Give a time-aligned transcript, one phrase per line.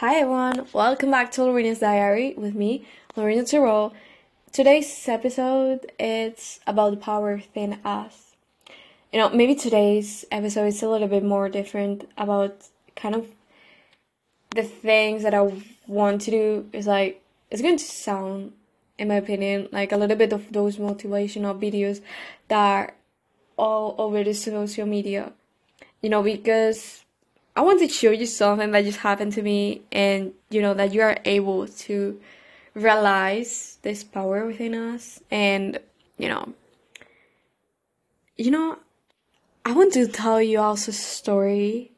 [0.00, 2.86] Hi everyone, welcome back to Lorena's Diary with me,
[3.16, 3.92] Lorena Terrell.
[4.50, 8.34] Today's episode is about the power within us.
[9.12, 12.64] You know, maybe today's episode is a little bit more different about
[12.96, 13.26] kind of
[14.56, 15.52] the things that I
[15.86, 18.54] want to do is like it's going to sound
[18.96, 22.00] in my opinion like a little bit of those motivational videos
[22.48, 22.94] that are
[23.58, 25.34] all over the social media.
[26.00, 27.04] You know, because
[27.60, 30.94] I want to show you something that just happened to me and you know that
[30.94, 32.18] you are able to
[32.72, 35.78] realize this power within us and
[36.16, 36.54] you know
[38.38, 38.78] you know
[39.66, 41.92] I want to tell you also a story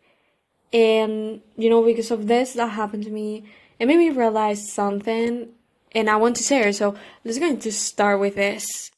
[0.73, 3.45] and you know because of this that happened to me
[3.79, 5.49] it made me realize something
[5.93, 6.73] and I want to share.
[6.73, 8.91] So let's going to start with this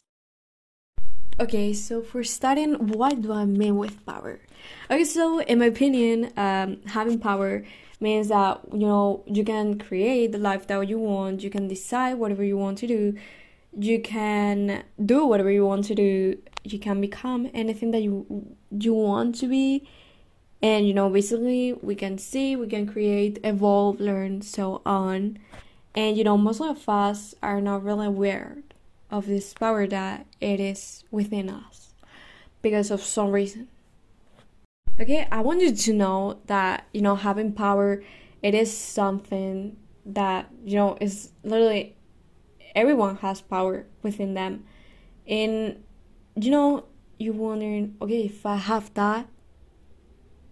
[1.41, 4.38] Okay, so for starting, what do I mean with power?
[4.88, 7.64] Okay, so in my opinion, um, having power
[7.98, 12.14] means that you know you can create the life that you want, you can decide
[12.14, 13.19] whatever you want to do,
[13.77, 18.94] you can do whatever you want to do, you can become anything that you you
[18.94, 19.89] want to be,
[20.62, 25.41] and you know basically we can see, we can create, evolve, learn, so on,
[25.97, 28.59] and you know most of us are not really aware
[29.15, 31.95] of this power that it is within us
[32.62, 33.69] because of some reason.
[35.01, 38.03] Okay, I want you to know that you know having power
[38.43, 41.97] it is something that you know is literally
[42.75, 44.65] everyone has power within them.
[45.28, 45.84] And
[46.34, 49.28] you know, you wondering, okay, if I have that,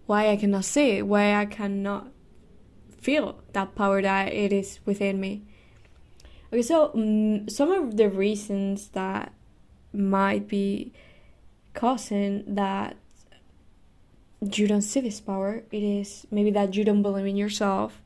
[0.05, 2.07] why I cannot see it, why I cannot
[3.01, 5.43] feel that power that it is within me.
[6.53, 9.33] Okay, so um, some of the reasons that
[9.91, 10.93] might be
[11.73, 12.95] causing that
[14.39, 18.03] you don't see this power, it is maybe that you don't believe in yourself.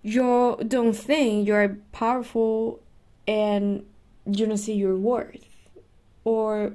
[0.00, 2.84] You don't think you're powerful
[3.26, 3.84] and
[4.26, 5.44] you don't see your worth.
[6.22, 6.74] Or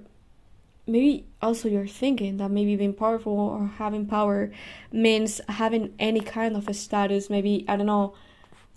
[0.85, 4.52] maybe also you're thinking that maybe being powerful or having power
[4.91, 8.14] means having any kind of a status, maybe, I don't know,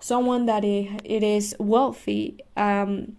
[0.00, 3.16] someone that it, it is wealthy um,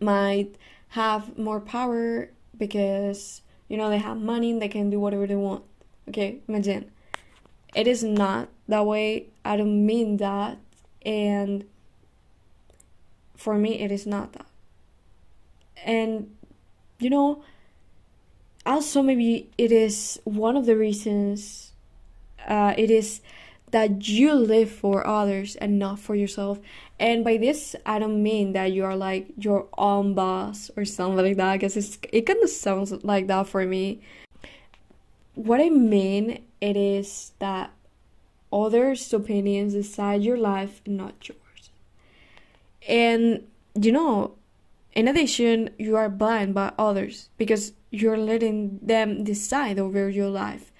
[0.00, 0.54] might
[0.88, 5.64] have more power because you know they have money they can do whatever they want.
[6.08, 6.90] Okay imagine
[7.74, 9.28] it is not that way.
[9.44, 10.58] I don't mean that.
[11.04, 11.64] And
[13.36, 14.46] for me it is not that.
[15.84, 16.34] And
[16.98, 17.42] you know
[18.64, 21.72] also maybe it is one of the reasons
[22.46, 23.20] uh, it is
[23.72, 26.60] that you live for others and not for yourself.
[27.00, 31.24] And by this, I don't mean that you are like your own boss or something
[31.24, 34.00] like that, because it kind of sounds like that for me.
[35.34, 37.72] What I mean it is that
[38.52, 41.70] others' opinions decide your life, not yours.
[42.86, 43.44] And
[43.74, 44.34] you know,
[44.92, 50.70] in addition, you are blind by others because you're letting them decide over your life.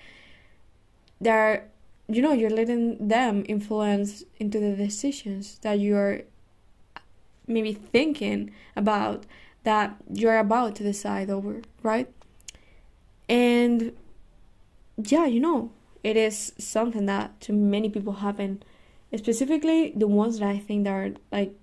[1.20, 1.70] There
[2.09, 6.23] you know you're letting them influence into the decisions that you're
[7.47, 9.25] maybe thinking about
[9.65, 12.09] that you're about to decide over right?
[13.29, 13.93] And
[14.97, 15.71] yeah you know
[16.03, 18.63] it is something that to many people happen
[19.17, 21.55] specifically the ones that i think that are like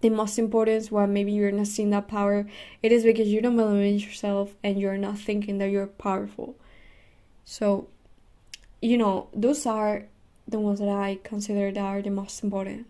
[0.00, 2.46] the most important why maybe you're not seeing that power
[2.82, 6.56] it is because you don't believe in yourself and you're not thinking that you're powerful.
[7.44, 7.88] So
[8.80, 10.04] you know, those are
[10.48, 12.86] the ones that I consider that are the most important.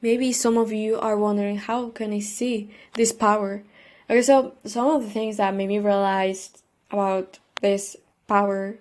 [0.00, 3.64] Maybe some of you are wondering how can I see this power?
[4.08, 7.96] Okay, so some of the things that made me realize about this
[8.26, 8.78] power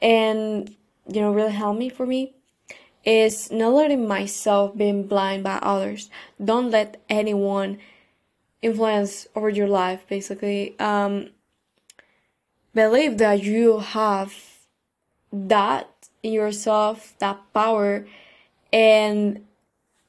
[0.00, 0.74] and
[1.06, 2.34] you know really helped me for me
[3.04, 6.10] is not letting myself being blind by others.
[6.42, 7.78] Don't let anyone
[8.60, 10.78] influence over your life basically.
[10.78, 11.30] Um
[12.74, 14.57] believe that you have
[15.32, 15.88] that
[16.22, 18.06] yourself, that power,
[18.72, 19.44] and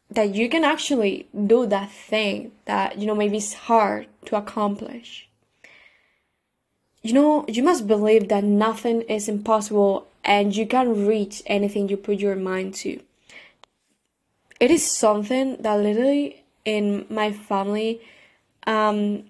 [0.09, 5.27] that you can actually do that thing that, you know, maybe is hard to accomplish.
[7.01, 11.97] You know, you must believe that nothing is impossible and you can reach anything you
[11.97, 12.99] put your mind to.
[14.59, 18.01] It is something that literally in my family
[18.67, 19.23] um,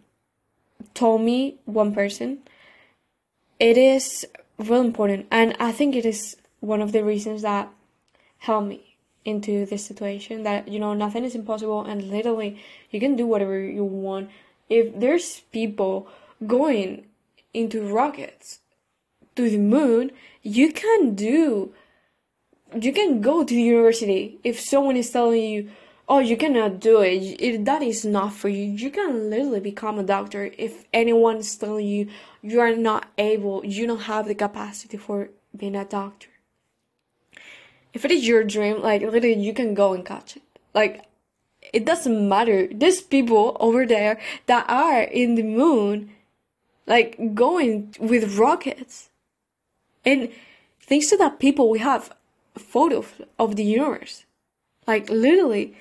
[0.94, 2.40] told me one person.
[3.60, 4.26] It is
[4.60, 5.28] really important.
[5.32, 7.70] And I think it is one of the reasons that
[8.40, 12.62] helped me into this situation that, you know, nothing is impossible and literally
[12.92, 14.30] you can do whatever you want.
[14.70, 16.08] If there's people
[16.46, 17.06] going
[17.54, 18.60] into rockets
[19.36, 20.12] to the moon,
[20.44, 21.74] you can do
[22.80, 25.70] you can go to the university if someone is telling you
[26.08, 29.98] oh you cannot do it, it that is not for you you can literally become
[29.98, 32.08] a doctor if anyone is telling you
[32.42, 36.30] you are not able you don't have the capacity for being a doctor.
[37.94, 40.44] If it is your dream like literally you can go and catch it.
[40.74, 41.06] Like
[41.74, 42.68] it doesn't matter.
[42.72, 46.12] There's people over there that are in the moon
[46.88, 49.10] like going with rockets.
[50.06, 50.32] And
[50.82, 52.14] thanks to that people we have
[52.58, 54.26] photos of the universe.
[54.88, 55.76] Like literally.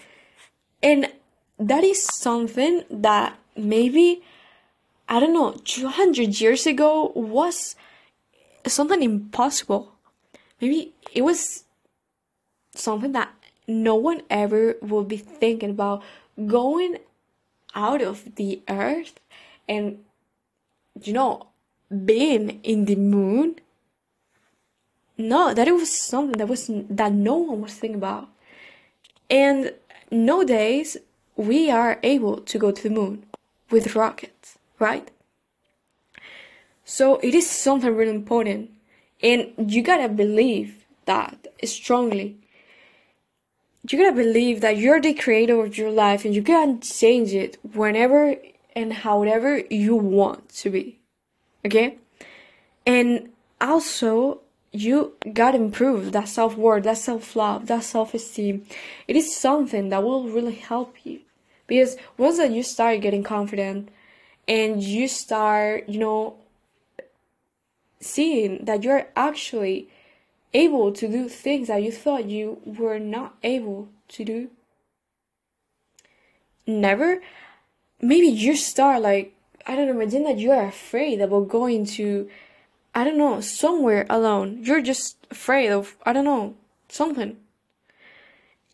[0.82, 1.10] And
[1.58, 4.22] that is something that maybe
[5.08, 7.76] i don't know 200 years ago was
[8.66, 9.93] something impossible.
[10.60, 11.64] Maybe it was
[12.75, 13.32] something that
[13.66, 16.02] no one ever would be thinking about
[16.46, 16.99] going
[17.75, 19.20] out of the earth
[19.69, 19.99] and
[21.02, 21.49] you know
[22.05, 23.56] being in the moon.
[25.16, 28.28] No that it was something that was that no one was thinking about.
[29.31, 29.75] And
[30.10, 30.96] nowadays
[31.37, 33.25] we are able to go to the moon
[33.70, 35.11] with rockets right
[36.85, 38.71] so it is something really important
[39.23, 42.39] and you gotta believe that strongly
[43.91, 47.59] you gotta believe that you're the creator of your life and you can change it
[47.63, 48.37] whenever
[48.75, 50.99] and however you want to be.
[51.65, 51.99] Okay?
[52.87, 53.31] And
[53.61, 54.41] also,
[54.73, 58.67] you gotta improve that self worth, that self love, that self esteem.
[59.07, 61.21] It is something that will really help you.
[61.67, 63.89] Because once that you start getting confident
[64.49, 66.37] and you start, you know,
[68.00, 69.89] seeing that you're actually
[70.55, 74.50] able to do things that you thought you were not able to do.
[76.67, 77.21] Never.
[78.00, 79.35] Maybe you start like,
[79.67, 82.31] I don't know, imagine that you are afraid about going to,
[82.94, 84.61] I don't know, somewhere alone.
[84.62, 86.55] You're just afraid of, I don't know,
[86.89, 87.37] something.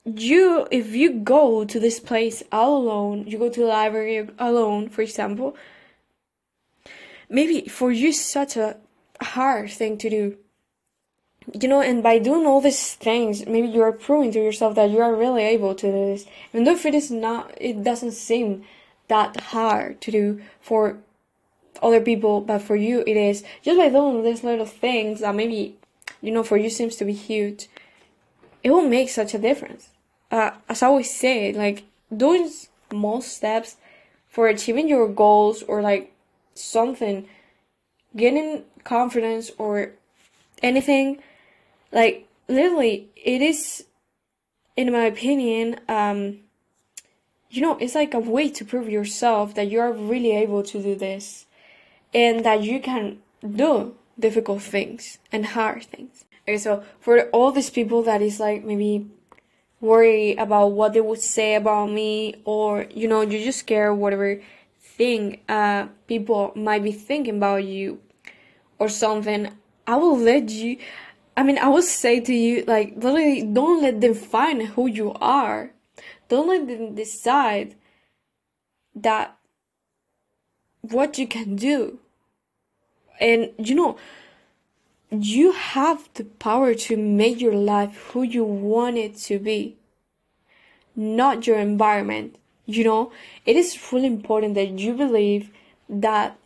[0.04, 4.88] You, if you go to this place all alone, you go to the library alone,
[4.90, 5.56] for example,
[7.28, 8.76] maybe for you such a
[9.20, 10.36] hard thing to do
[11.52, 14.90] you know, and by doing all these things, maybe you are proving to yourself that
[14.90, 16.26] you are really able to do this.
[16.52, 18.64] Even though if it is not, it doesn't seem
[19.08, 20.98] that hard to do for
[21.82, 23.44] other people, but for you it is.
[23.62, 25.76] Just by doing these little things that maybe,
[26.22, 27.68] you know, for you seems to be huge,
[28.62, 29.90] it will make such a difference.
[30.34, 31.84] Uh, as I always say, like,
[32.14, 32.50] doing
[32.90, 33.76] small steps
[34.26, 36.12] for achieving your goals or like
[36.54, 37.28] something,
[38.16, 39.92] getting confidence or
[40.62, 41.18] anything
[41.92, 43.84] like literally it is
[44.76, 46.38] in my opinion um
[47.50, 50.82] you know it's like a way to prove yourself that you are really able to
[50.82, 51.46] do this
[52.12, 56.24] and that you can do difficult things and hard things.
[56.42, 59.06] Okay so for all these people that is like maybe
[59.84, 64.40] worry about what they would say about me or you know you just care whatever
[64.80, 68.00] thing uh people might be thinking about you
[68.78, 69.52] or something
[69.86, 70.78] i will let you
[71.36, 75.12] I mean, I will say to you, like, literally, don't let them find who you
[75.14, 75.72] are.
[76.28, 77.74] Don't let them decide
[78.94, 79.36] that
[80.80, 81.98] what you can do.
[83.20, 83.96] And, you know,
[85.22, 89.76] you have the power to make your life who you want it to be,
[90.96, 92.36] not your environment.
[92.66, 93.12] You know,
[93.44, 95.50] it is really important that you believe
[95.88, 96.38] that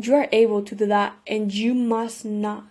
[0.00, 2.64] you are able to do that and you must not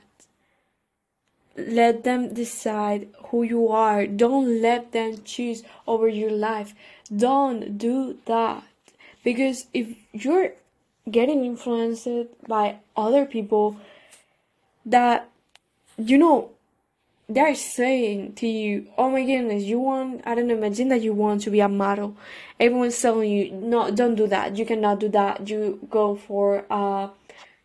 [1.58, 4.08] let them decide who you are.
[4.08, 6.74] Don't let them choose over your life.
[7.16, 8.64] Don't do that.
[9.24, 10.54] Because if you're
[11.10, 12.08] getting influenced
[12.48, 13.78] by other people
[14.86, 15.30] that,
[15.98, 16.52] you know,
[17.30, 21.14] they're saying to you, oh my goodness, you want, I don't know, imagine that you
[21.14, 22.18] want to be a model.
[22.60, 24.58] Everyone's telling you, no, don't do that.
[24.58, 25.48] You cannot do that.
[25.48, 27.10] You go for, uh,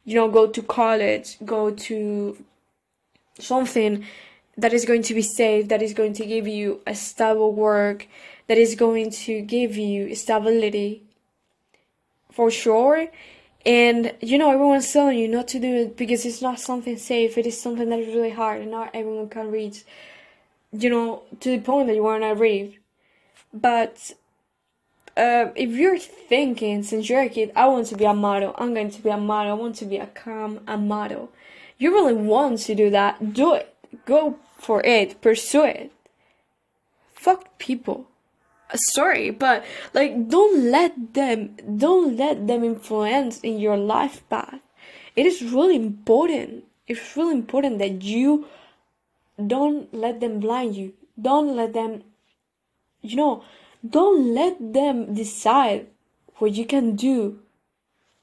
[0.04, 2.44] you know, go to college, go to
[3.40, 4.04] something
[4.56, 8.06] that is going to be safe, that is going to give you a stable work,
[8.46, 11.02] that is going to give you stability
[12.30, 13.08] for sure.
[13.66, 17.36] And you know, everyone's telling you not to do it because it's not something safe,
[17.36, 19.84] it is something that is really hard and not everyone can reach,
[20.72, 22.80] you know, to the point that you want to reach.
[23.52, 24.12] But
[25.16, 28.72] uh, if you're thinking since you're a kid, I want to be a model, I'm
[28.72, 31.30] going to be a model, I want to be a calm, a model
[31.78, 33.74] you really want to do that, do it.
[34.04, 35.20] Go for it.
[35.20, 35.92] Pursue it.
[37.14, 38.08] Fuck people.
[38.74, 44.60] Sorry, but like don't let them don't let them influence in your life path.
[45.14, 46.64] It is really important.
[46.88, 48.46] It's really important that you
[49.44, 50.94] don't let them blind you.
[51.20, 52.02] Don't let them,
[53.02, 53.44] you know,
[53.88, 55.86] don't let them decide
[56.36, 57.40] what you can do.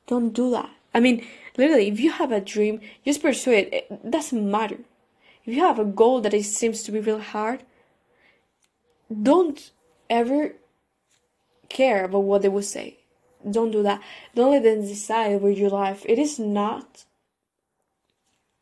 [0.07, 0.69] Don't do that.
[0.93, 1.25] I mean,
[1.57, 3.73] literally, if you have a dream, just pursue it.
[3.73, 4.79] It doesn't matter.
[5.45, 7.63] If you have a goal that it seems to be real hard,
[9.11, 9.71] don't
[10.09, 10.53] ever
[11.69, 12.97] care about what they will say.
[13.49, 14.01] Don't do that.
[14.35, 16.05] Don't let them decide over your life.
[16.07, 17.05] It is not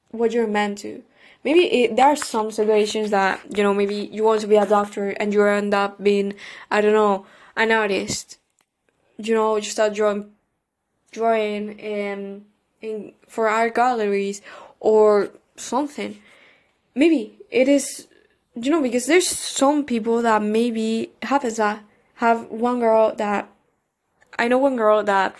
[0.10, 1.03] what you're meant to.
[1.43, 4.65] Maybe it, there are some situations that, you know, maybe you want to be a
[4.65, 6.33] doctor and you end up being,
[6.69, 8.38] I don't know, an artist.
[9.17, 10.31] You know, you start drawing,
[11.12, 12.45] drawing in,
[12.81, 14.41] in, for art galleries
[14.79, 16.19] or something.
[16.93, 18.07] Maybe it is,
[18.55, 21.84] you know, because there's some people that maybe happens that
[22.15, 23.50] have one girl that,
[24.38, 25.36] I know one girl that,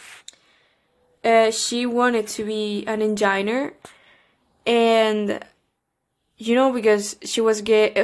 [1.24, 3.74] uh, she wanted to be an engineer
[4.66, 5.44] and
[6.38, 7.96] you know because she was get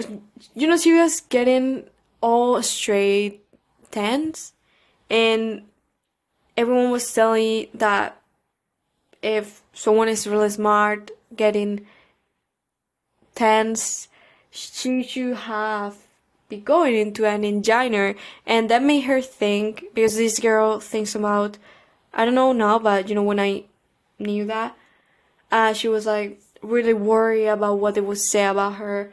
[0.53, 1.83] you know she was getting
[2.21, 3.43] all straight
[3.91, 4.53] tens
[5.09, 5.63] and
[6.55, 8.19] everyone was telling that
[9.21, 11.85] if someone is really smart getting
[13.35, 14.07] tens
[14.57, 15.95] she should have
[16.49, 21.57] be going into an engineer and that made her think because this girl thinks about
[22.13, 23.63] i don't know now but you know when i
[24.17, 24.75] knew that
[25.51, 29.11] uh, she was like really worried about what they would say about her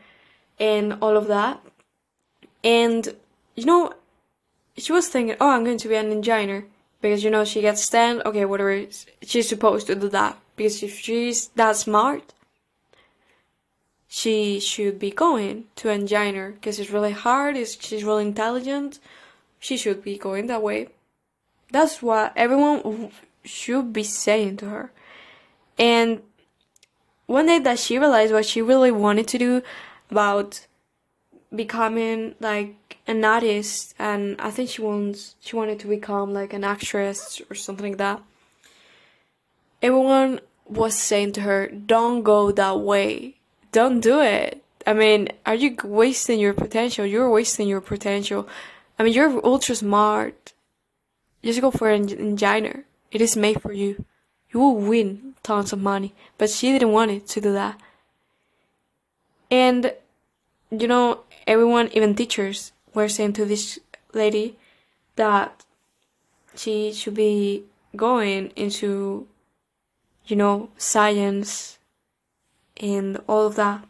[0.59, 1.61] and all of that.
[2.63, 3.15] And,
[3.55, 3.93] you know,
[4.77, 6.67] she was thinking, oh, I'm going to be an engineer.
[7.01, 8.87] Because, you know, she gets stand, okay, whatever,
[9.23, 10.39] she's supposed to do that.
[10.57, 12.33] Because if she's that smart,
[14.17, 16.53] she should be going to engineer.
[16.53, 19.01] Because it's really hard, it's, she's really intelligent.
[19.59, 20.91] She should be going that way.
[21.73, 23.11] That's what everyone
[23.45, 24.93] should be saying to her.
[25.77, 26.23] And
[27.27, 29.63] one day that she realized what she really wanted to do
[30.13, 30.65] about
[31.53, 36.63] becoming like an artist and I think she wants she wanted to become like an
[36.63, 38.23] actress or something like that.
[39.83, 43.39] Everyone was saying to her, Don't go that way.
[43.75, 44.63] Don't do it.
[44.87, 47.05] I mean, are you wasting your potential?
[47.05, 48.47] You're wasting your potential.
[48.99, 50.53] I mean, you're ultra smart.
[51.43, 52.85] Just go for an engineer.
[53.11, 54.05] It is made for you
[54.55, 56.15] you will win tons of money.
[56.39, 57.79] But she didn't want it to do that.
[59.51, 59.93] And,
[60.71, 63.79] you know, everyone, even teachers, were saying to this
[64.15, 64.57] lady
[65.17, 65.65] that
[66.55, 67.65] she should be
[67.97, 69.27] going into,
[70.27, 71.79] you know, science
[72.81, 73.85] and all of that.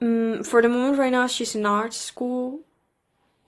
[0.00, 2.60] Um, for the moment, right now, she's in art school,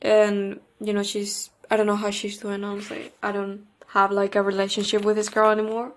[0.00, 2.64] and you know, she's I don't know how she's doing.
[2.64, 5.92] Honestly, I don't have like a relationship with this girl anymore.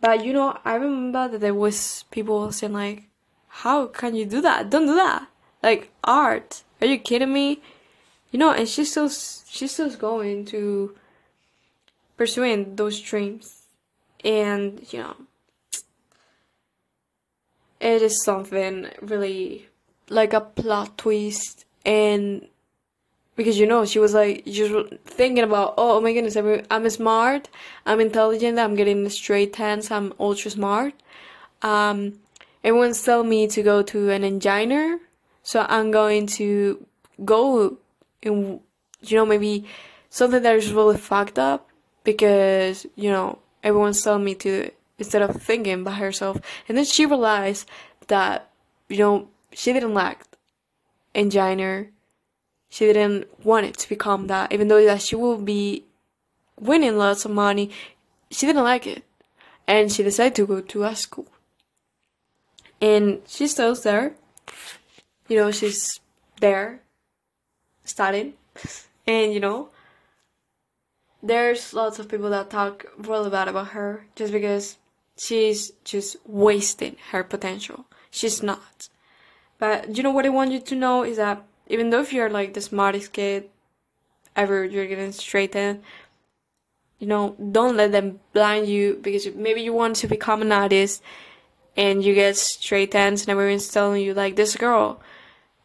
[0.00, 3.08] But you know, I remember that there was people saying like,
[3.48, 4.70] "How can you do that?
[4.70, 5.28] Don't do that!
[5.62, 6.62] Like art?
[6.80, 7.60] Are you kidding me?"
[8.30, 10.96] You know, and she's still she's still going to
[12.16, 13.62] pursuing those dreams,
[14.24, 15.16] and you know,
[17.86, 19.68] it is something really
[20.08, 22.46] like a plot twist and
[23.36, 24.74] because you know she was like just
[25.04, 26.36] thinking about oh, oh my goodness
[26.70, 27.48] i'm smart
[27.84, 30.94] i'm intelligent i'm getting straight tens i'm ultra smart.
[31.62, 32.18] Um
[32.64, 34.98] everyone's telling me to go to an engineer
[35.42, 36.84] so i'm going to
[37.24, 37.78] go
[38.22, 38.60] in
[39.02, 39.64] you know maybe
[40.10, 41.68] something that is really fucked up
[42.02, 47.06] because you know everyone's telling me to instead of thinking by herself and then she
[47.06, 47.68] realized
[48.08, 48.50] that
[48.88, 50.24] you know she didn't like
[51.14, 51.90] engineer
[52.68, 55.84] she didn't want it to become that, even though that she will be
[56.58, 57.70] winning lots of money.
[58.30, 59.04] She didn't like it,
[59.66, 61.26] and she decided to go to a school.
[62.80, 64.14] And she's still there.
[65.28, 66.00] You know, she's
[66.40, 66.80] there,
[67.84, 68.34] studying,
[69.06, 69.70] and you know,
[71.22, 74.76] there's lots of people that talk really bad about her just because
[75.16, 77.86] she's just wasting her potential.
[78.10, 78.88] She's not.
[79.58, 82.30] But you know what I want you to know is that even though if you're
[82.30, 83.48] like the smartest kid
[84.34, 85.82] ever, you're getting straightened.
[86.98, 91.02] You know, don't let them blind you because maybe you want to become an artist
[91.76, 95.00] and you get straight ends and everyone's telling you like this girl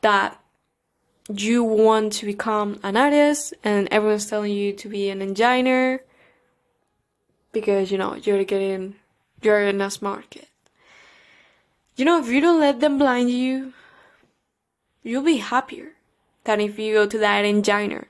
[0.01, 0.37] that
[1.33, 6.03] you want to become an artist and everyone's telling you to be an engineer
[7.53, 8.95] because you know you're getting
[9.41, 10.47] you're in a smart kid.
[11.95, 13.73] You know, if you don't let them blind you,
[15.03, 15.93] you'll be happier
[16.43, 18.07] than if you go to that engineer.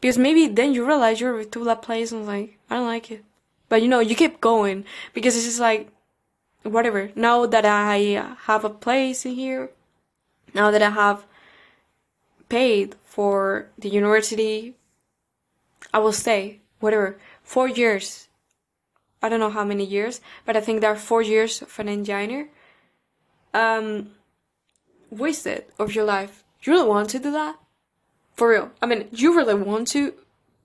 [0.00, 3.24] Because maybe then you realize you're to that place and like, I don't like it.
[3.68, 5.88] But you know, you keep going because it's just like,
[6.62, 7.10] whatever.
[7.14, 9.70] Now that I uh, have a place in here,
[10.54, 11.24] now that I have
[12.48, 14.74] paid for the university,
[15.92, 18.28] I will stay, whatever, four years.
[19.24, 21.88] I don't know how many years, but I think there are four years of an
[21.88, 22.48] engineer.
[23.54, 24.10] Um,
[25.10, 26.44] wasted of your life.
[26.62, 27.56] You really want to do that?
[28.34, 28.70] For real.
[28.82, 30.12] I mean, you really want to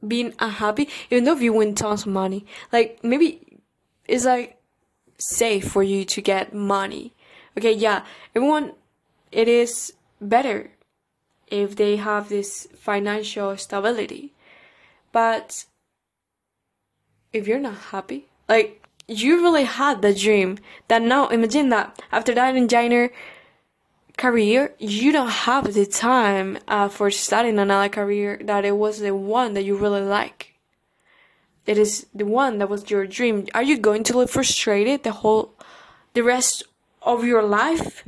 [0.06, 2.46] be unhappy, even though you win tons of money.
[2.74, 3.62] Like, maybe
[4.08, 4.58] it's like
[5.18, 7.14] safe for you to get money.
[7.58, 8.04] Okay, yeah,
[8.36, 8.74] everyone,
[9.32, 10.72] it is better
[11.48, 14.34] if they have this financial stability.
[15.14, 15.66] But
[17.32, 22.34] if you're not happy, like you really had the dream that now imagine that after
[22.36, 23.12] that engineer
[24.20, 29.16] career, you don't have the time uh, for studying another career that it was the
[29.16, 30.54] one that you really like.
[31.66, 33.48] It is the one that was your dream.
[33.54, 35.54] Are you going to live frustrated the whole,
[36.14, 36.64] the rest
[37.02, 38.04] of your life?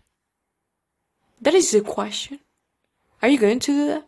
[1.42, 2.40] That is the question.
[3.22, 4.06] Are you going to do that?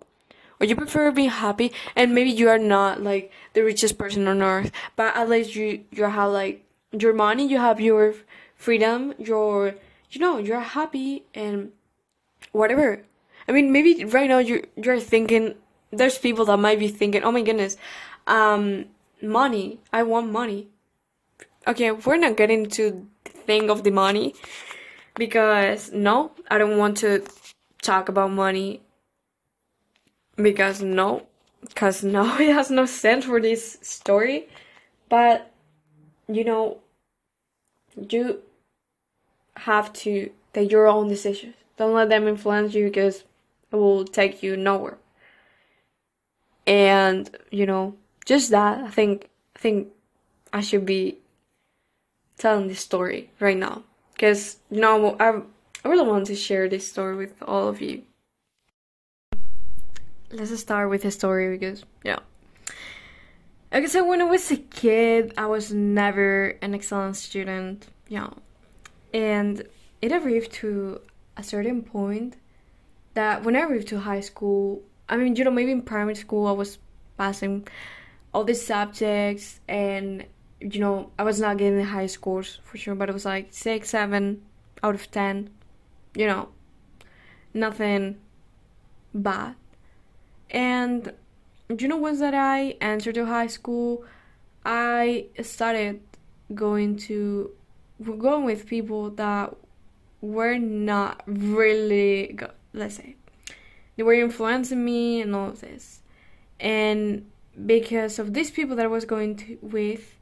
[0.63, 4.41] Or you prefer being happy and maybe you are not like the richest person on
[4.41, 8.15] earth, but at least you you have like your money, you have your
[8.55, 9.75] freedom, your
[10.10, 11.74] you know, you're happy and
[12.53, 13.03] whatever.
[13.46, 15.55] I mean, maybe right now you're you're thinking
[15.91, 17.75] there's people that might be thinking, "Oh my goodness,
[18.25, 18.86] um
[19.22, 19.82] money.
[19.91, 20.70] I want money."
[21.67, 24.34] Okay, we're not getting to think of the money
[25.15, 27.27] because no, I don't want to
[27.82, 28.79] talk about money
[30.36, 31.28] because no,
[31.62, 34.48] because no, it has no sense for this story.
[35.10, 35.52] But
[36.28, 36.80] you know,
[37.96, 38.42] you
[39.58, 41.56] have to take your own decisions.
[41.78, 43.24] Don't let them influence you because
[43.72, 44.98] it will take you nowhere.
[46.66, 48.80] And you know, just that.
[48.80, 49.90] I think I think
[50.52, 51.20] I should be
[52.38, 55.41] telling this story right now because you know I
[55.86, 58.04] I really want to share this story with all of you
[60.34, 62.19] let's start with the story because yeah.
[63.72, 68.30] I said, when I was a kid, I was never an excellent student, yeah,
[69.13, 69.63] and
[70.02, 71.02] it arrived to
[71.38, 72.36] a certain point
[73.15, 76.46] that when I arrived to high school, I mean, you know, maybe in primary school
[76.46, 76.78] I was
[77.17, 77.67] passing
[78.34, 80.26] all these subjects, and
[80.60, 83.89] you know, I was not getting high scores for sure, but it was like six,
[83.89, 84.43] seven
[84.84, 85.50] out of ten,
[86.15, 86.50] you know,
[87.54, 88.17] nothing
[89.15, 89.56] bad
[90.54, 91.12] and
[91.68, 94.06] do you know, once that I entered to high school,
[94.63, 96.02] I started
[96.54, 97.52] going to
[98.18, 99.56] going with people that
[100.22, 103.16] were not really good, let's say.
[103.96, 106.02] They were influencing me and all of this.
[106.60, 107.30] And
[107.66, 110.16] because of these people that I was going to, with,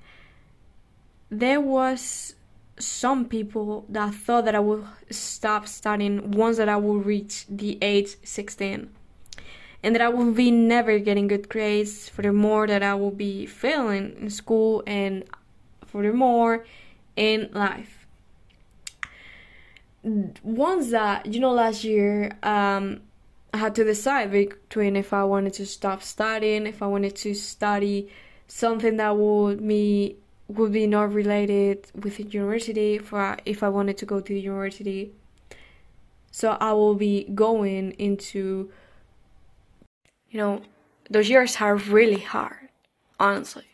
[1.30, 2.36] there was
[2.78, 7.78] some people that thought that I would stop studying once that I would reach the
[7.82, 8.89] age 16
[9.84, 12.10] and that I will be never getting good grades.
[12.10, 15.24] Furthermore, that I will be failing in school and
[15.86, 16.65] furthermore
[17.15, 18.08] in life.
[20.04, 23.02] Once that you know, last year, um,
[23.54, 27.34] I had to decide between if I wanted to stop studying, if I wanted to
[27.34, 28.10] study
[28.48, 30.15] something that would me
[30.48, 34.39] would be not related with the university, for if I wanted to go to the
[34.39, 35.12] university.
[36.32, 38.72] So I will be going into
[40.32, 40.62] you know,
[41.10, 42.70] those years are really hard,
[43.20, 43.65] honestly.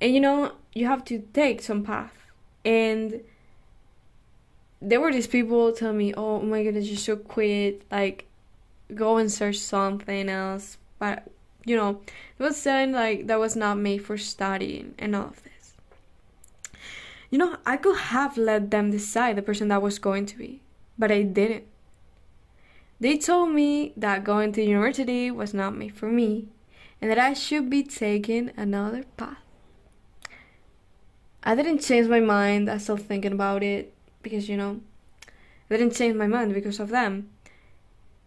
[0.00, 2.12] And you know, you have to take some path.
[2.64, 3.22] And
[4.80, 8.26] there were these people telling me, oh my goodness, you should quit, like,
[8.94, 10.78] go and search something else.
[10.98, 11.28] But,
[11.64, 12.00] you know,
[12.38, 15.74] it was saying, like, that was not made for studying and all of this.
[17.30, 20.62] You know, I could have let them decide the person that was going to be,
[20.98, 21.64] but I didn't.
[22.98, 26.48] They told me that going to university was not made for me
[27.00, 29.38] and that I should be taking another path.
[31.42, 34.80] I didn't change my mind, I still thinking about it because you know,
[35.70, 37.28] I didn't change my mind because of them.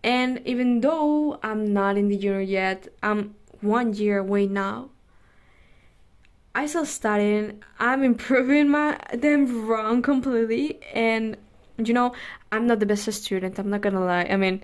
[0.04, 4.90] And even though I'm not in the junior yet, I'm one year away now.
[6.56, 7.62] I still studying.
[7.80, 11.38] I'm improving my them wrong completely, and
[11.88, 12.14] you know,
[12.52, 14.28] I'm not the best student, I'm not gonna lie.
[14.30, 14.64] I mean,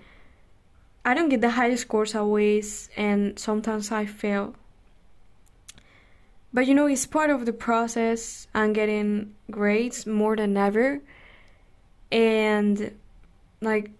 [1.04, 4.54] I don't get the highest scores always, and sometimes I fail.
[6.52, 8.48] But you know, it's part of the process.
[8.54, 11.00] I'm getting grades more than ever.
[12.10, 12.92] And,
[13.60, 13.90] like,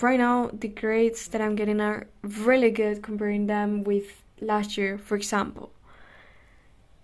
[0.00, 4.98] right now, the grades that I'm getting are really good comparing them with last year,
[4.98, 5.70] for example.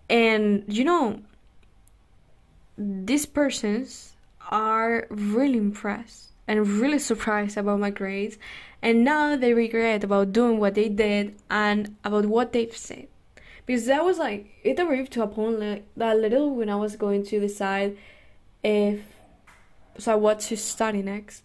[0.08, 1.20] And, you know,
[2.78, 4.15] these persons
[4.50, 8.38] are really impressed and really surprised about my grades.
[8.82, 13.08] And now they regret about doing what they did and about what they've said.
[13.64, 16.94] Because that was like it arrived to a point like that little when i was
[16.94, 17.96] going to decide
[18.62, 19.00] if
[19.98, 21.42] so what to study next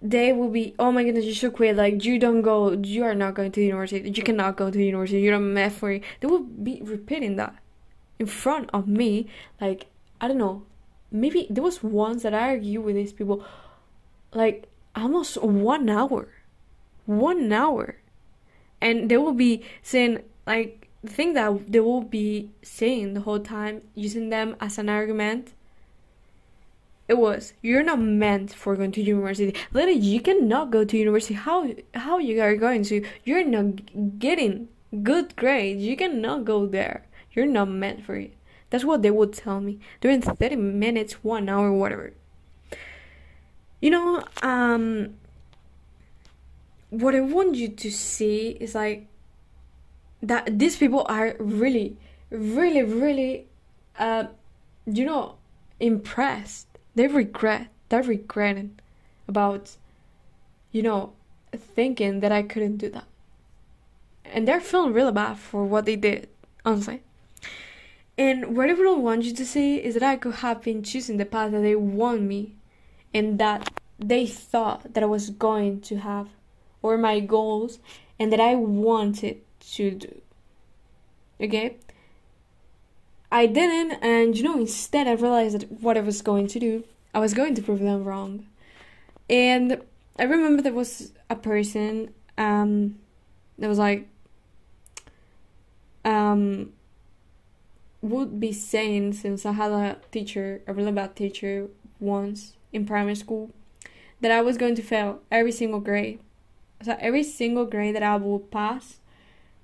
[0.00, 1.74] they will be oh my goodness you should quit.
[1.74, 4.08] Like you don't go you are not going to university.
[4.08, 5.20] You cannot go to university.
[5.20, 7.56] You're not meant for it they will be repeating that
[8.18, 9.28] in front of me
[9.60, 9.86] like
[10.20, 10.62] i don't know
[11.10, 13.44] maybe there was once that i argued with these people
[14.32, 16.28] like almost one hour.
[17.04, 17.96] One hour.
[18.80, 23.40] And they will be saying like the thing that they will be saying the whole
[23.40, 25.52] time using them as an argument
[27.08, 29.54] it was you're not meant for going to university.
[29.72, 31.34] Literally you cannot go to university.
[31.34, 33.06] How how you are going to?
[33.24, 34.68] You're not getting
[35.04, 35.82] good grades.
[35.82, 37.06] You cannot go there.
[37.32, 38.34] You're not meant for it
[38.70, 39.78] that's what they would tell me.
[40.00, 42.12] During 30 minutes one hour whatever.
[43.80, 45.14] You know um
[46.90, 49.06] what i want you to see is like
[50.22, 51.96] that these people are really
[52.30, 53.46] really really
[53.98, 54.24] uh
[54.86, 55.36] you know
[55.78, 56.66] impressed.
[56.94, 58.78] They regret they're regretting
[59.28, 59.76] about
[60.72, 61.12] you know
[61.54, 63.06] thinking that i couldn't do that.
[64.24, 66.28] And they're feeling really bad for what they did
[66.64, 67.02] honestly
[68.18, 71.24] and what really want you to see is that i could have been choosing the
[71.24, 72.54] path that they want me
[73.12, 76.28] and that they thought that i was going to have
[76.82, 77.78] or my goals
[78.18, 80.20] and that i wanted to do
[81.40, 81.76] okay
[83.30, 86.84] I didn't, and you know, instead I realized that what I was going to do,
[87.12, 88.46] I was going to prove them wrong.
[89.28, 89.82] And
[90.18, 92.98] I remember there was a person um,
[93.58, 94.08] that was like,
[96.04, 96.72] um,
[98.02, 103.16] would be saying since I had a teacher, a really bad teacher once in primary
[103.16, 103.50] school,
[104.20, 106.20] that I was going to fail every single grade.
[106.82, 109.00] So every single grade that I would pass,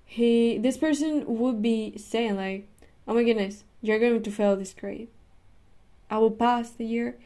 [0.04, 2.68] he this person would be saying like
[3.06, 5.08] oh my goodness, you're going to fail this grade.
[6.10, 7.16] I will pass the year,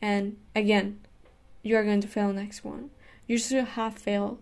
[0.00, 1.00] and again,
[1.62, 2.90] you are going to fail next one.
[3.26, 4.38] You should have failed,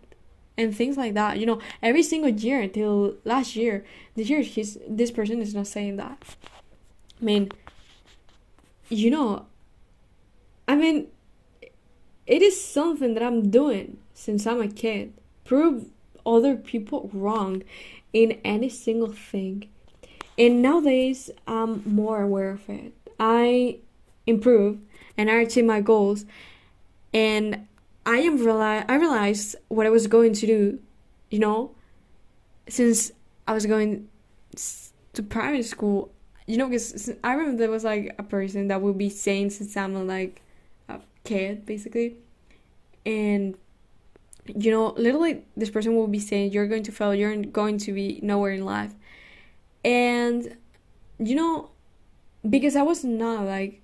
[0.56, 1.38] and things like that.
[1.38, 5.66] You know, every single year until last year, this year he's this person is not
[5.66, 6.36] saying that.
[7.20, 7.50] I mean,
[8.88, 9.46] you know,
[10.68, 11.08] I mean,
[12.26, 15.14] it is something that I'm doing since I'm a kid.
[15.44, 15.86] Prove
[16.24, 17.62] other people wrong
[18.12, 19.68] in any single thing
[20.38, 23.78] and nowadays i'm more aware of it i
[24.26, 24.78] improve
[25.16, 26.24] and i achieve my goals
[27.12, 27.66] and
[28.06, 30.78] i am reali- i realized what i was going to do
[31.30, 31.74] you know?
[32.68, 33.12] Since
[33.46, 34.08] i was going
[35.12, 36.12] to primary school
[36.46, 39.76] you know because i remember there was like a person that would be saying since
[39.76, 40.42] i'm like
[40.88, 42.16] a kid basically.
[43.04, 43.56] And
[44.46, 47.14] you know literally this person will be saying you're going to fail.
[47.14, 48.94] You're going to be nowhere in life.
[49.84, 50.56] And
[51.18, 51.70] you know
[52.48, 53.80] because i was not like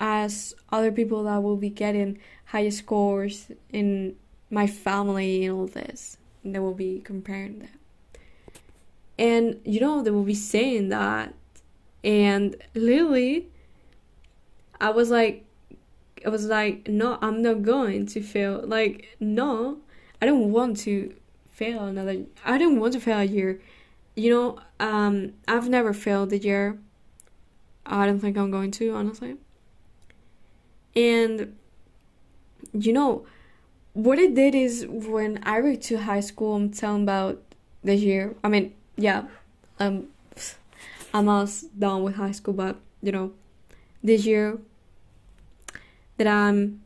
[0.00, 4.16] as other people that will be getting high scores in
[4.50, 6.16] my family and all this.
[6.42, 7.80] And they will be comparing that
[9.20, 11.34] and you know they will be saying that.
[12.02, 13.48] And literally
[14.80, 15.44] i was like
[16.24, 18.62] i was like no i'm not going to fail.
[18.64, 19.78] Like no
[20.20, 21.14] i don't want to
[21.50, 23.60] fail another i don't want to fail a year.
[24.16, 26.78] You know, um, I've never failed a year.
[27.86, 29.36] I don't think I'm going to, honestly.
[30.94, 31.56] And,
[32.72, 33.26] you know,
[33.92, 37.42] what it did is when I went to high school, I'm telling about
[37.82, 38.34] this year.
[38.42, 39.24] I mean, yeah,
[39.78, 40.08] I'm
[41.12, 43.32] almost done with high school, but, you know,
[44.02, 44.58] this year
[46.16, 46.82] that I'm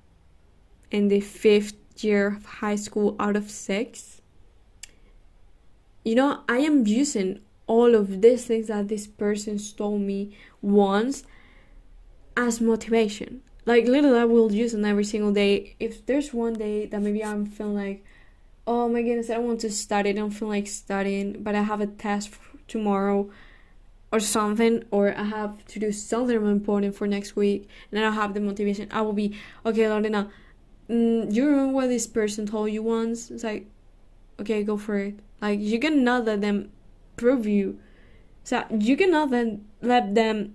[0.90, 4.14] in the fifth year of high school out of six
[6.04, 11.24] you know, I am using all of these things that this person told me once
[12.36, 13.40] as motivation.
[13.66, 15.77] Like literally, I will use them every single day.
[15.81, 18.05] If there's one day that maybe I'm feeling like,
[18.66, 21.62] oh my goodness, I don't want to study, I don't feel like studying, but I
[21.62, 22.35] have a test
[22.68, 23.31] tomorrow
[24.12, 28.12] or something, or I have to do something important for next week, and I don't
[28.14, 30.31] have the motivation, I will be, okay, Lorena,
[30.88, 33.31] mm, you remember what this person told you once?
[33.31, 33.66] It's like,
[34.40, 35.14] okay, go for it.
[35.40, 36.70] Like you cannot let them
[37.16, 37.79] prove you.
[38.44, 39.31] So you cannot
[39.83, 40.55] let them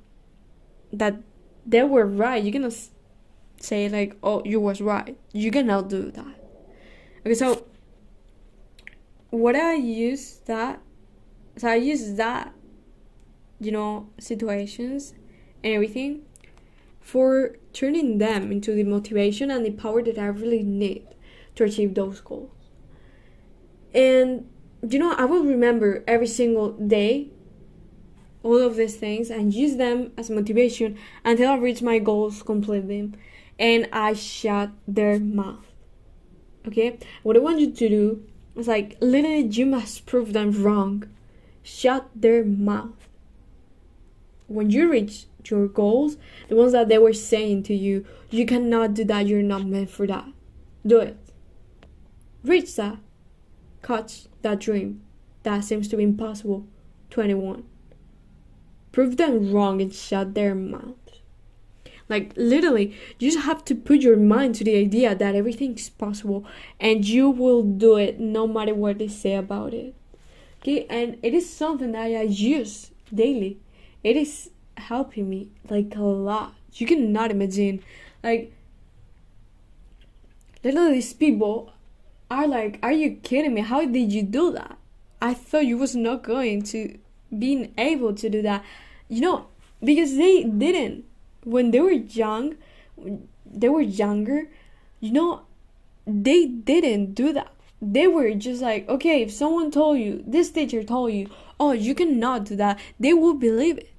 [0.93, 1.17] that
[1.65, 2.43] they were right.
[2.43, 2.74] You cannot
[3.60, 6.36] say like, "Oh, you was right." You cannot do that.
[7.26, 7.65] Okay, so
[9.30, 10.82] what I use that,
[11.58, 12.54] so I use that,
[13.60, 15.13] you know, situations
[15.63, 16.22] and everything
[17.00, 21.08] for turning them into the motivation and the power that I really need
[21.56, 22.52] to achieve those goals.
[23.93, 24.50] And
[24.88, 27.32] you know, I will remember every single day
[28.43, 33.12] all of these things and use them as motivation until I reach my goals completely
[33.60, 35.65] and I shut their mouth.
[36.67, 36.98] Okay?
[37.22, 38.24] What I want you to do
[38.56, 41.04] is like literally you must prove them wrong.
[41.62, 43.08] Shut their mouth.
[44.48, 46.17] When you reach your goals,
[46.48, 49.89] the ones that they were saying to you, you cannot do that, you're not meant
[49.89, 50.26] for that.
[50.86, 51.17] Do it.
[52.43, 52.98] Reach that.
[53.84, 55.02] Catch that dream
[55.43, 56.67] that seems to be impossible
[57.12, 57.63] to anyone.
[58.91, 60.95] Prove them wrong and shut their mouth.
[62.10, 65.89] Like literally, you just have to put your mind to the idea that everything is
[65.89, 66.43] possible
[66.80, 69.93] and you will do it no matter what they say about it.
[70.62, 73.60] Okay, and it is something that I use daily.
[74.04, 76.56] It is helping me like a lot.
[76.74, 77.82] You cannot imagine.
[78.24, 78.54] Like
[80.63, 81.72] literally these people
[82.32, 83.62] are like, Are you kidding me?
[83.62, 84.78] How did you do that?
[85.22, 86.98] I thought you was not going to
[87.38, 88.63] being able to do that.
[89.08, 89.48] You know,
[89.84, 91.06] because they didn't
[91.43, 92.56] when they were young,
[93.45, 94.49] they were younger,
[94.99, 95.41] you know,
[96.06, 97.54] they didn't do that.
[97.82, 101.95] They were just like, okay, if someone told you, this teacher told you, oh, you
[101.95, 103.89] cannot do that, they will believe it.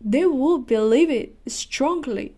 [0.00, 2.34] They will believe it strongly.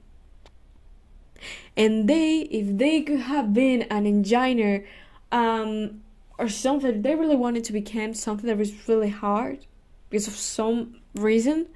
[1.77, 4.87] And they, if they could have been an engineer,
[5.31, 6.03] um,
[6.39, 9.67] or something, they really wanted to become something that was really hard
[10.11, 11.67] because of some reason,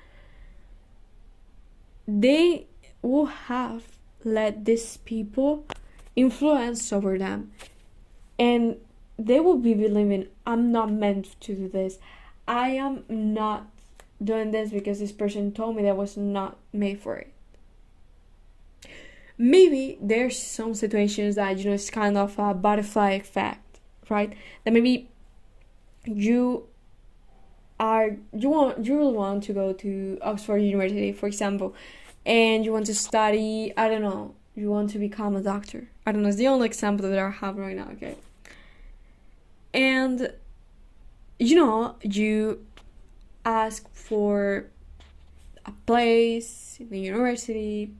[2.07, 2.67] they
[3.03, 3.85] will have
[4.25, 5.67] let these people
[6.17, 7.53] influence over them.
[8.39, 8.77] And
[9.19, 11.99] they will be believing i'm not meant to do this.
[12.49, 13.67] I am not
[14.23, 17.33] doing this because this person told me that I was not made for it.
[19.39, 23.71] Maybe there's some situations that you know it's kind of a butterfly effect
[24.11, 24.35] right?
[24.65, 25.09] That maybe
[26.05, 26.67] you
[27.79, 31.75] are you want you will want to go to oxford university for example
[32.27, 35.89] and you want to study, I don't know, you want to become a doctor.
[36.07, 38.17] I don't know, it's the only example that I have right now, okay?
[39.73, 40.33] And
[41.41, 42.65] you know, you
[43.45, 44.67] ask for
[45.65, 47.95] a place in the university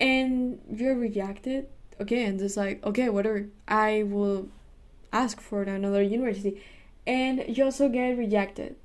[0.00, 1.66] and you're rejected,
[2.00, 4.48] okay, and it's like, okay, whatever, I will
[5.12, 6.62] ask for another university.
[7.06, 8.76] And you also get rejected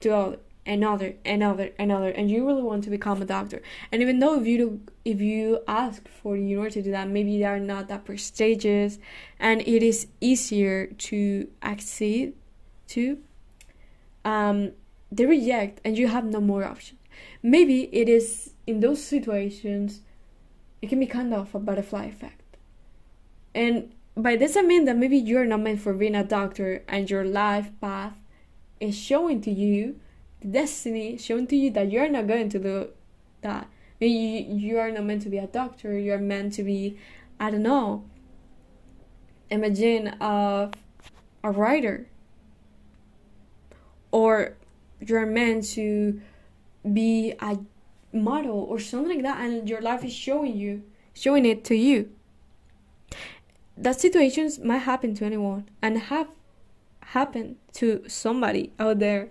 [0.00, 0.36] to all
[0.66, 3.62] another another another and you really want to become a doctor.
[3.90, 7.08] And even though if you do, if you ask for the university to do that
[7.08, 8.98] maybe they are not that prestigious
[9.38, 12.34] and it is easier to accede
[12.88, 13.18] to
[14.24, 14.72] um
[15.10, 16.98] they reject and you have no more option.
[17.42, 20.02] Maybe it is in those situations
[20.82, 22.56] it can be kind of a butterfly effect.
[23.54, 27.08] And by this i mean that maybe you're not meant for being a doctor and
[27.08, 28.16] your life path
[28.80, 29.98] is showing to you
[30.48, 32.88] destiny shown to you that you're not going to do
[33.42, 33.68] that.
[34.00, 36.98] Maybe you, you are not meant to be a doctor, you're meant to be,
[37.38, 38.04] I don't know,
[39.50, 40.72] imagine of
[41.44, 42.08] a writer.
[44.10, 44.56] Or
[45.00, 46.20] you're meant to
[46.92, 47.58] be a
[48.12, 52.10] model or something like that, and your life is showing you, showing it to you.
[53.76, 56.28] That situations might happen to anyone and have
[57.00, 59.30] happened to somebody out there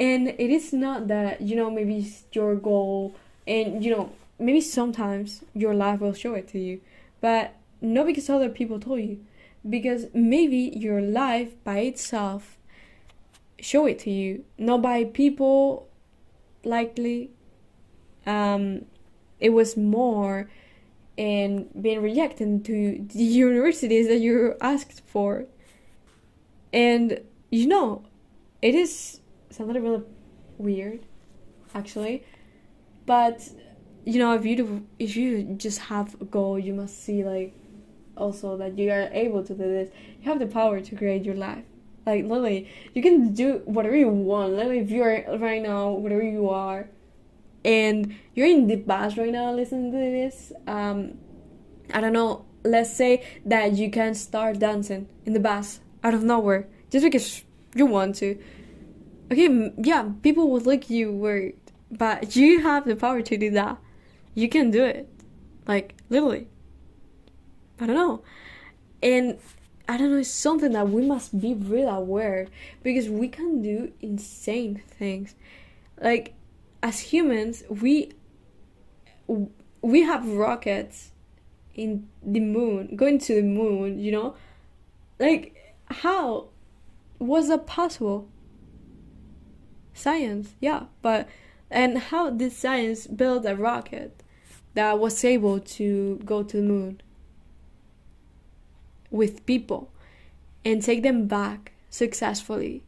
[0.00, 3.14] and it is not that you know maybe it's your goal
[3.46, 6.80] and you know maybe sometimes your life will show it to you
[7.20, 9.24] but not because other people told you
[9.68, 12.56] because maybe your life by itself
[13.60, 15.86] show it to you not by people
[16.64, 17.30] likely.
[18.26, 18.86] Um
[19.38, 20.50] it was more
[21.16, 25.46] in being rejected to the universities that you asked for.
[26.72, 28.04] And you know
[28.62, 30.02] it is something really
[30.58, 31.00] weird,
[31.74, 32.24] actually.
[33.06, 33.48] But
[34.04, 37.54] you know, if you do, if you just have a goal, you must see like
[38.16, 39.90] also that you are able to do this.
[40.20, 41.64] You have the power to create your life.
[42.06, 44.54] Like literally, you can do whatever you want.
[44.54, 46.88] Literally, if you're right now, whatever you are,
[47.64, 51.18] and you're in the bus right now listening to this, um,
[51.92, 52.46] I don't know.
[52.62, 57.42] Let's say that you can start dancing in the bus out of nowhere just because
[57.74, 58.38] you want to
[59.30, 61.54] okay, yeah, people will look you weird,
[61.90, 63.78] but you have the power to do that.
[64.34, 65.08] You can do it,
[65.66, 66.46] like literally.
[67.80, 68.22] I don't know,
[69.02, 69.38] and
[69.88, 70.18] I don't know.
[70.18, 72.48] It's something that we must be really aware
[72.82, 75.34] because we can do insane things.
[76.00, 76.34] Like
[76.82, 78.12] as humans, we
[79.82, 81.12] we have rockets
[81.74, 84.34] in the moon, going to the moon, you know?
[85.18, 86.48] Like how
[87.18, 88.28] was that possible?
[90.00, 91.28] Science, yeah, but
[91.70, 94.22] and how did science build a rocket
[94.74, 97.00] that was able to go to the moon
[99.10, 99.90] with people
[100.64, 102.82] and take them back successfully?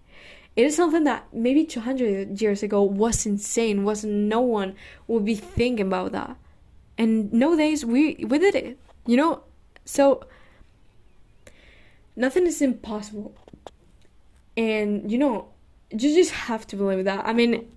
[0.56, 4.74] It is something that maybe 200 years ago was insane, was no one
[5.06, 6.36] would be thinking about that.
[6.98, 8.78] And nowadays we we did it.
[9.06, 9.44] You know?
[9.84, 10.24] So
[12.16, 13.34] nothing is impossible.
[14.56, 15.51] And you know,
[15.92, 17.26] you just have to believe that.
[17.26, 17.70] I mean,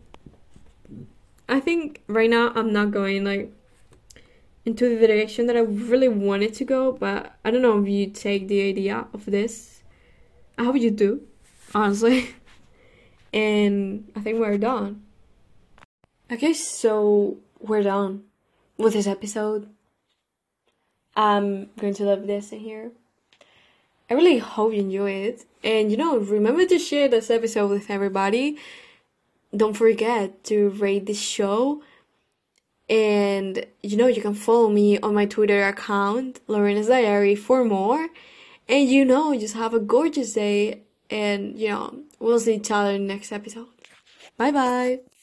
[1.47, 3.51] I think right now I'm not going like
[4.65, 8.07] into the direction that I really wanted to go, but I don't know if you
[8.07, 9.83] take the idea of this.
[10.57, 11.21] I hope you do,
[11.73, 12.29] honestly.
[13.33, 15.03] and I think we're done.
[16.31, 18.23] Okay, so we're done
[18.77, 19.69] with this episode.
[21.15, 22.91] I'm going to leave this in here.
[24.09, 25.45] I really hope you enjoy it.
[25.63, 28.57] And you know, remember to share this episode with everybody.
[29.55, 31.81] Don't forget to rate this show.
[32.87, 38.09] And you know, you can follow me on my Twitter account, Lorena's Diary, for more.
[38.67, 40.81] And you know, just have a gorgeous day.
[41.09, 43.67] And you know, we'll see each other in the next episode.
[44.37, 45.14] Bye bye.